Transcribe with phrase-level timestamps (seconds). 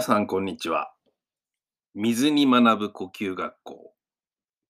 [0.00, 0.94] 皆さん、こんにちは。
[1.94, 3.92] 水に学ぶ呼吸学校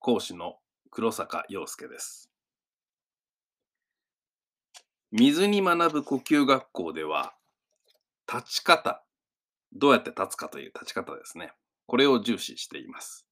[0.00, 0.56] 講師の
[0.90, 2.32] 黒坂陽介です。
[5.12, 7.32] 水に学ぶ呼吸学校では、
[8.26, 9.04] 立ち方、
[9.72, 11.52] どうやって立つかという立ち方ですね。
[11.86, 13.24] これを重視しています。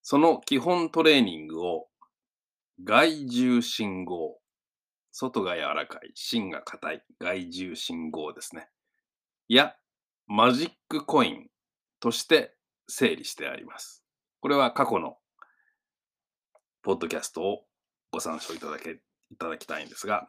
[0.00, 1.88] その基本トレーニングを
[2.82, 4.38] 外重心合、
[5.10, 8.70] 外が柔らかい、芯が硬い、外重心合ですね。
[9.48, 9.76] や、
[10.26, 11.48] マジックコイン
[12.00, 12.54] として
[12.88, 14.04] 整理してあります。
[14.40, 15.16] これは過去の
[16.82, 17.64] ポッドキャストを
[18.10, 19.00] ご参照いただけ
[19.30, 20.28] いただきたいんですが、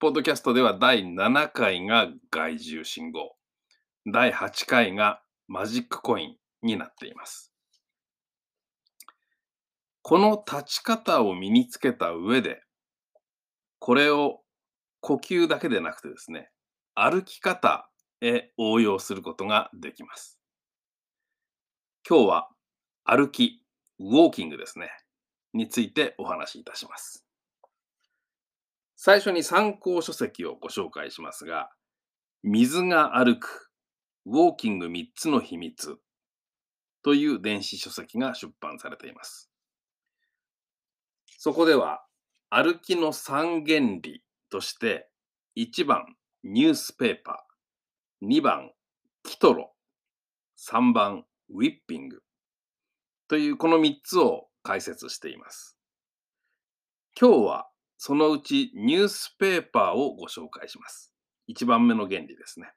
[0.00, 3.36] ポッドキャストでは第7回が外重信号、
[4.12, 7.52] 第8回がマジックコインになっています。
[10.02, 12.62] この立ち方を身につけた上で、
[13.78, 14.40] これを
[15.00, 16.50] 呼吸だけでなくてですね、
[16.94, 17.88] 歩き方
[18.20, 20.38] へ応用することができます。
[22.08, 22.48] 今日は
[23.04, 23.62] 歩き、
[23.98, 24.90] ウォーキングですね、
[25.52, 27.24] についてお話しいたします。
[28.96, 31.70] 最初に参考書籍をご紹介しますが、
[32.42, 33.70] 水が歩く、
[34.26, 35.98] ウォーキング3つの秘密
[37.02, 39.50] という電子書籍が出版されています。
[41.38, 42.04] そこでは、
[42.48, 45.10] 歩きの3原理として、
[45.56, 47.53] 1番、ニュースペーパー、
[48.26, 48.72] 2番、
[49.22, 49.74] キトロ、
[50.58, 52.22] 3番、ウィッピング
[53.28, 55.76] というこの3つを解説しています。
[57.20, 61.12] 今日はそのうちニュースペーパーをご紹介します。
[61.48, 62.72] 1番目の原理ですね。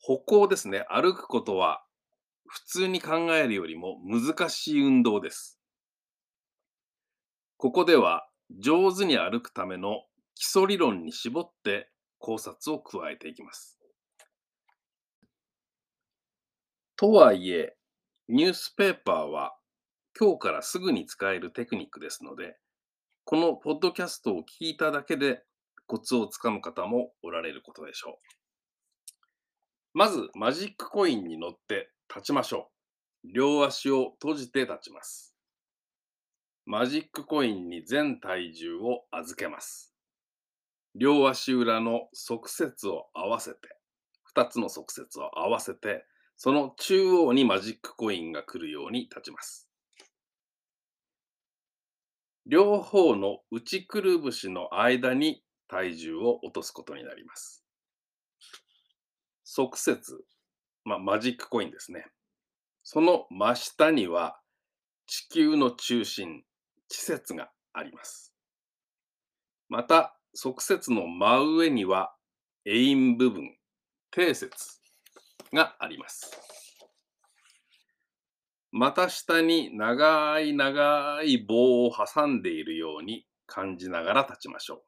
[0.00, 0.84] 歩行ですね。
[0.88, 1.84] 歩くことは
[2.48, 5.60] 普通に考えるよりも難しい運動です。
[7.56, 8.28] ここでは
[8.58, 10.02] 上手に歩くための
[10.34, 11.91] 基礎理論に絞って
[12.22, 13.78] 考察を加えていきます。
[16.96, 17.76] とはいえ、
[18.28, 19.56] ニュースペーパーは
[20.18, 22.56] 今日からすぐに使えるテクニックですので、
[23.24, 25.42] このポッドキャストを聞いただけで
[25.86, 28.14] コツをつかむ方もおられることでしょう。
[29.94, 32.70] まず、マジックコインに乗って立ちましょ
[33.24, 33.32] う。
[33.34, 35.34] 両足を閉じて立ちます。
[36.66, 39.91] マジックコインに全体重を預けます。
[40.94, 43.58] 両足裏の側接を合わせて、
[44.36, 46.04] 2つの側接を合わせて、
[46.36, 49.68] その中央にマジックコインが来るように立ちます。
[52.46, 57.64] 両方の内くるぶしの間に体重を落とすことになります。
[59.44, 60.24] 側接、
[60.84, 62.06] まあ、マジックコインですね。
[62.82, 64.40] その真下には
[65.06, 66.42] 地球の中心、
[66.88, 68.34] 地節があります。
[69.68, 72.14] また、側接の真上には
[72.64, 73.56] エイン部分、
[74.14, 74.50] 底節
[75.52, 76.30] があります。
[78.70, 84.82] また下に長い長い棒を挟んでいるように感じながら立ちましょう。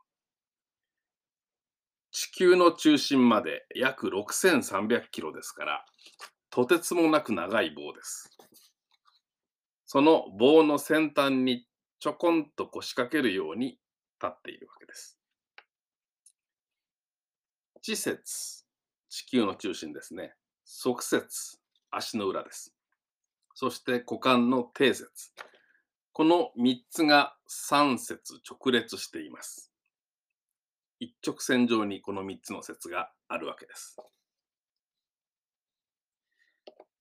[2.10, 5.84] 地球の中心まで約6300キロですから、
[6.48, 8.30] とてつもなく長い棒です。
[9.84, 11.66] その棒の先端に
[11.98, 13.78] ちょこんと腰掛けるように立
[14.26, 15.18] っているわけです。
[17.84, 18.64] 地節、
[19.10, 20.32] 地球の中心ですね。
[20.64, 21.58] 側節、
[21.90, 22.74] 足の裏です。
[23.52, 25.06] そして股間の底節。
[26.14, 29.70] この3つが3節直列しています。
[30.98, 33.98] 一直線上にこの3つの節があるわけです。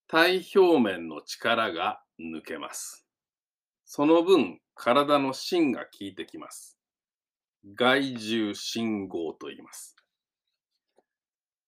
[0.09, 3.05] 体表面の力が抜けます。
[3.85, 6.77] その分、体の芯が効いてきます。
[7.73, 10.02] 外重信号と言います。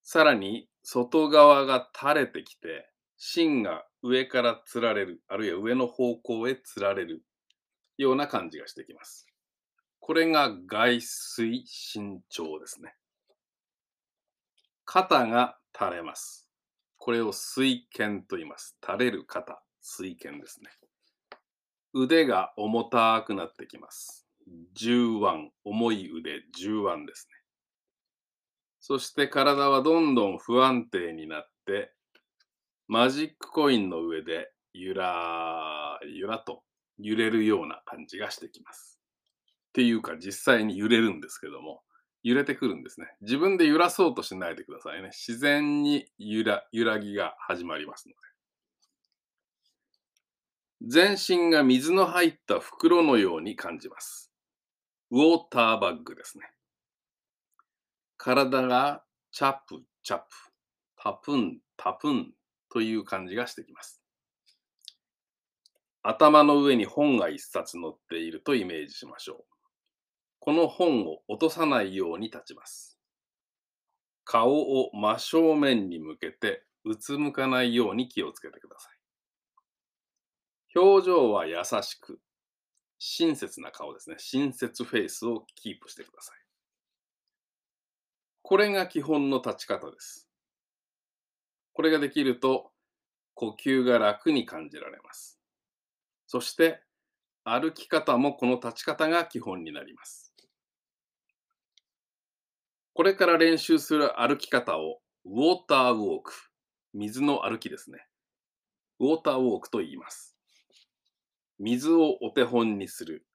[0.08, 2.88] さらに、外側が垂れてきて、
[3.18, 7.26] 芯が上からつられる、あるいは上の方向へつられる
[7.98, 9.26] ような感じがしてきます。
[10.00, 12.94] これが外水伸長ですね。
[14.86, 16.48] 肩が垂れます。
[16.98, 18.78] これを水剣と言います。
[18.86, 20.70] 垂れる肩、水剣ですね。
[21.94, 24.28] 腕が重たくなってきます。
[24.76, 27.35] 重腕、重い腕、重腕ですね。
[28.88, 31.92] そして体はどんどん不安定になって、
[32.88, 36.62] マジックコインの上でゆらゆらと
[37.00, 39.00] 揺れるような感じがしてきます。
[39.70, 41.82] っていうか実際に揺れるんですけども、
[42.22, 43.08] 揺れてくるんですね。
[43.22, 45.10] 自分で揺らそうとしないでくださいね。
[45.14, 48.20] 自然に揺ら揺らぎが始まりますので。
[50.84, 54.32] 全身が水の入った袋のように感じます。
[55.10, 56.46] ウォーターバッグですね。
[58.26, 60.24] 体がチャプチャプ
[60.98, 62.32] パプン、タプン
[62.72, 64.02] という感じがしてきます。
[66.02, 69.46] 頭の上に本が一冊載っているとイメージしましょう。
[70.40, 72.98] この本を落とさないように立ちます。
[74.24, 80.80] 顔を真正面に向けてうつむかないように気をつけてください。
[80.80, 82.20] 表情は優しく、
[82.98, 84.16] 親切な顔ですね。
[84.18, 86.45] 親切フェイスをキープしてください。
[88.48, 90.30] これが基本の立ち方です。
[91.74, 92.70] これができると
[93.34, 95.40] 呼吸が楽に感じられます。
[96.28, 96.84] そして
[97.44, 100.32] 歩き方もこの立ち方が基本になります。
[102.94, 106.32] これから練習する歩き方をウォーターウォーク、
[106.94, 108.06] 水の歩きですね。
[109.00, 110.38] ウォーターウォークと言います。
[111.58, 113.26] 水をお手本にする、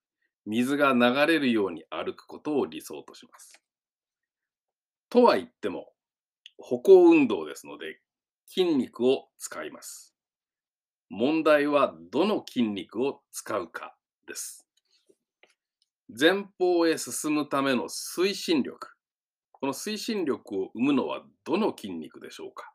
[0.47, 3.60] 水が流れるように歩くことを理想とします。
[5.11, 5.89] とは言っても、
[6.57, 7.99] 歩行運動ですので
[8.47, 10.15] 筋肉を使います。
[11.09, 13.97] 問題はどの筋肉を使うか
[14.27, 14.67] です。
[16.19, 18.89] 前方へ進むための推進力。
[19.53, 22.73] この推進力を生むのはどの筋肉でしょうか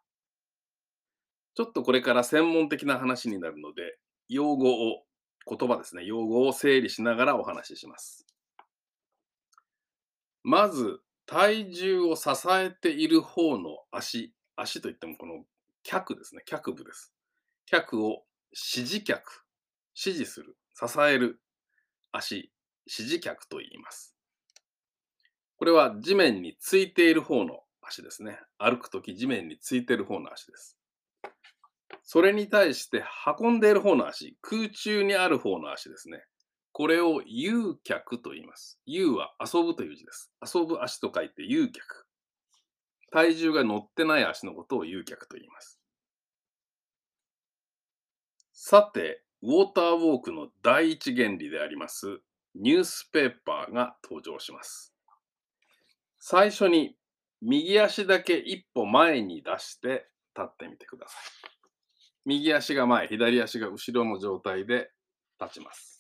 [1.56, 3.98] ちょっとこれから専門的な話になるので、
[4.28, 5.04] 用語を、
[5.48, 8.26] 言葉ですね、用語を整理しながらお話しします。
[10.44, 15.44] まず、体重を支えている方の足、足といってもこの
[15.84, 17.14] 脚ですね、脚部です。
[17.66, 19.44] 脚を指示脚、
[19.96, 21.42] 指示する、支える
[22.12, 22.52] 足、
[22.86, 24.16] 指示脚と言います。
[25.58, 28.40] これは地面についている方の足ですね。
[28.58, 30.78] 歩くとき地面についている方の足です。
[32.04, 33.04] それに対して
[33.40, 36.24] 運んでいる方の足、空中にある方の足ですね。
[36.78, 38.82] これを遊脚と言います。
[38.86, 40.30] 遊は遊ぶという字です。
[40.54, 42.06] 遊ぶ足と書いて遊脚。
[43.14, 45.80] 体重が乗ってない足のことを遊脚と言います。
[48.52, 52.20] さて、ウォーターウォークの第一原理であります
[52.56, 54.94] ニュースペーパーが登場します。
[56.20, 56.98] 最初に
[57.42, 61.20] 右足だけ一歩前に出して立ってみてください。
[62.26, 64.92] 右足が前、左足が後ろの状態で
[65.40, 65.95] 立ちます。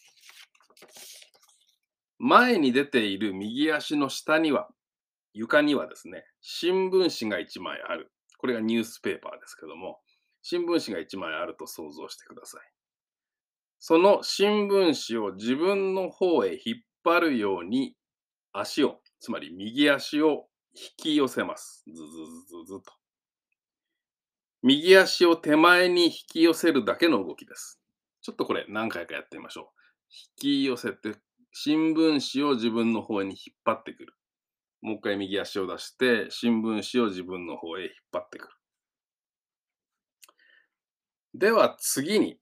[2.17, 4.69] 前に出ている右足の下には、
[5.33, 8.11] 床にはですね、新聞紙が1枚ある。
[8.37, 9.99] これがニュースペーパーですけども、
[10.41, 12.61] 新聞紙が1枚あると想像してください。
[13.79, 17.95] その新聞紙を自分の方へ引っ張るように
[18.53, 21.83] 足を、つまり右足を引き寄せます。
[21.87, 22.93] ずずずずずと。
[24.61, 27.79] 右足を手前に引き寄せるだけの動きです。
[28.21, 29.84] ちょっとこれ何回かやってみましょう。
[30.09, 31.15] 引き寄せて、
[31.51, 34.13] 新聞紙を自分の方に引っ張ってくる。
[34.81, 38.53] もう一回右足を出して、新聞紙を自分の方へ引っ張ってくる。
[41.33, 42.39] では次に、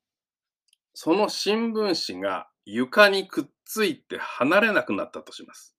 [0.94, 5.76] その新聞紙が床にくっついて離れなくなったとします。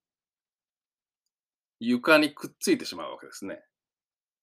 [1.81, 3.63] 床にくっついてしまうわけですね。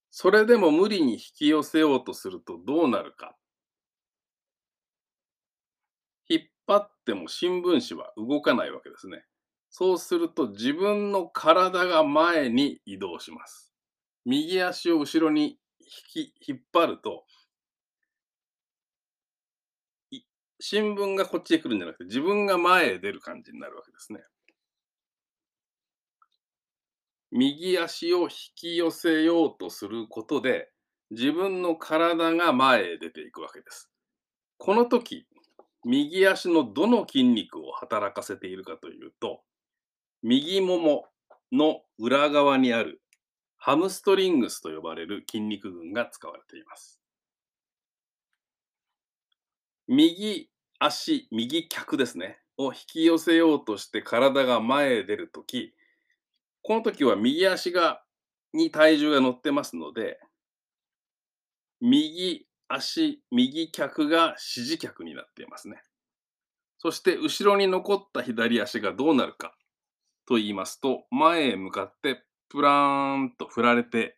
[0.10, 3.36] それでも無理に引き寄せようとするとどうなるか。
[6.28, 9.24] 引っ張っても新聞紙は動かないわけですね。
[9.70, 13.74] そうすると自分の体が前に移動します。
[14.26, 15.58] 右足を後ろに
[16.16, 17.26] 引き引っ張ると
[20.64, 24.20] 新聞がこっちへ来るんじゃなくて、自分が前へ出る感じになるわけですね。
[27.32, 30.70] 右足を引き寄せようとすることで、
[31.10, 33.90] 自分の体が前へ出ていくわけです。
[34.60, 35.26] この時、
[35.84, 39.42] 右足のどの筋肉を働かせているかというと、
[40.22, 41.06] 右もも
[41.52, 43.02] の裏側にある
[43.58, 47.00] ハムストリングスと呼ばれる筋肉群が使われています。
[49.88, 55.74] 右足、右脚ですね、を引き寄せようとして体が前へ出るとき、
[56.64, 58.04] この時は右足が
[58.54, 60.20] に体重が乗ってますので、
[61.80, 65.82] 右足、右脚が指示脚になっていますね。
[66.78, 69.56] そして後ろに残った左足がどうなるか
[70.26, 74.18] と言いますと、前へ向かってプラーンと振られて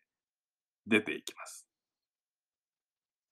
[0.86, 1.68] 出ていきます。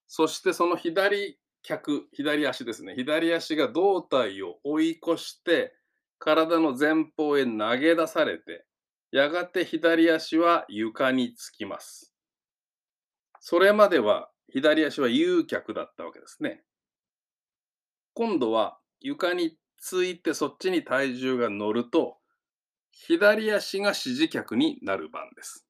[0.07, 2.95] そしてその左脚、左足ですね。
[2.95, 5.75] 左足が胴体を追い越して、
[6.19, 8.67] 体の前方へ投げ出されて、
[9.11, 12.13] やがて左足は床につきます。
[13.41, 16.63] それまでは左足は遊脚だったわけですね。
[18.15, 22.19] 今度は床についてそっちに体重が乗ると、
[22.91, 25.67] 左足が指示脚になる番です。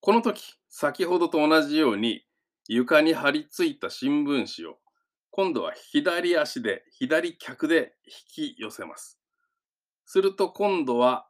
[0.00, 2.24] この時、先ほどと同じように
[2.68, 4.78] 床に張り付いた新聞紙を
[5.30, 7.94] 今度は左足で、左脚で
[8.38, 9.18] 引き寄せます。
[10.04, 11.26] すると今度は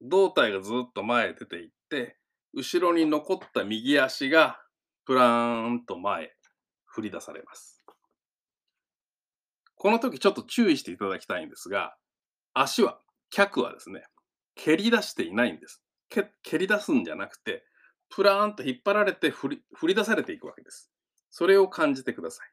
[0.00, 2.16] 胴体がずっと前へ出ていって、
[2.54, 4.60] 後ろに残った右足が
[5.04, 6.32] プラーンと前
[6.86, 7.84] 振り出されます。
[9.74, 11.96] この時ちょっと注意していただきたいんですが、
[12.52, 12.98] 足は、
[13.30, 14.02] 脚はですね、
[14.56, 15.82] 蹴り出していないんです。
[16.08, 17.64] 蹴り出すんじゃなくて、
[18.10, 20.90] プラーンと引っ張られて振り振り出されていくわけです。
[21.30, 22.50] それを感じてください。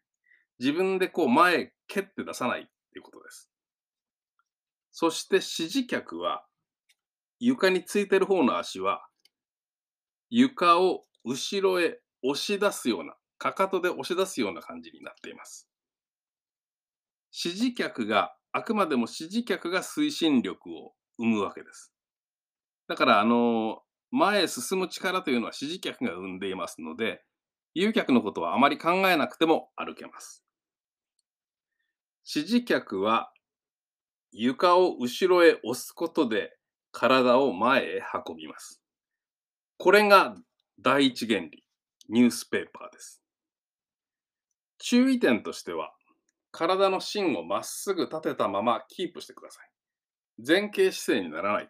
[0.59, 3.49] 自分でこう前蹴って出さないっていうことです。
[4.91, 6.45] そして指示脚は、
[7.39, 9.05] 床についてる方の足は、
[10.37, 15.69] 床を後ろへ押し出すような、かかとで押し出すような感じになっています。
[17.31, 21.93] 指示脚が、あくまでも指示脚が推進力を生むわけです。
[22.89, 23.79] だから、あの、
[24.11, 27.23] 前へ進む力というのは指示脚が生んでいますので、
[27.73, 30.43] 誘脚のことはあまり考えなくても歩けます。
[32.27, 33.31] 指示脚は
[34.33, 36.57] 床を後ろへ押すことで
[36.91, 38.84] 体を前へ運びます。
[39.77, 40.35] これが
[40.79, 41.63] 第一原理、
[42.09, 43.21] ニュースペーパーです。
[44.77, 45.93] 注意点としては、
[46.51, 49.69] 体の芯をまっすぐ立てたままキープしてください。
[50.47, 51.69] 前傾姿勢にならない。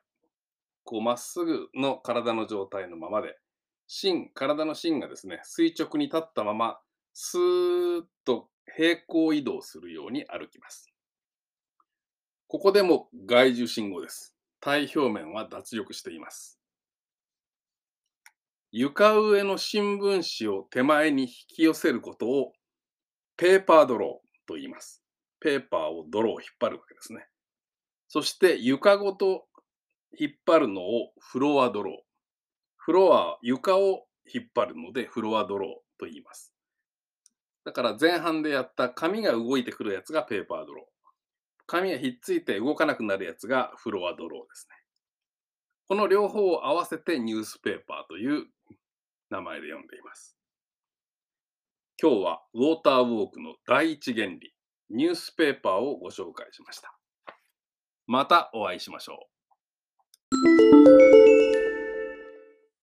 [0.83, 3.37] こうまっすぐの体の状態のままで、
[3.87, 6.79] 芯、体の芯がですね、垂直に立ったまま、
[7.13, 10.93] スーッと平行移動するように歩きます。
[12.47, 14.35] ここでも外受信号です。
[14.59, 16.59] 体表面は脱力しています。
[18.77, 22.51] 床上の新聞紙を手前に引き寄せることを
[23.37, 25.01] ペーパードローと言います。
[25.39, 27.25] ペーパーをドローを引っ張るわけですね。
[28.09, 29.45] そして床ごと
[30.19, 31.93] 引っ張るのをフロアドロー。
[32.75, 36.53] フロア、床を引っ張るのでフロアドローと言います。
[37.63, 40.85] だから前半でやった紙が動いてくるやつがペーパードロー。
[41.65, 44.75] 紙がひっついて動かなくなるやつがフロアドローですね。
[45.87, 48.47] この両方を合わせてニュースペーパーという
[49.29, 50.37] 名前で呼んでいます。
[52.01, 54.53] 今日はウォーターウォークの第一原理、
[54.89, 56.93] ニュースペーパーをご紹介しました。
[58.07, 59.27] またお会いしましょ
[61.31, 61.34] う。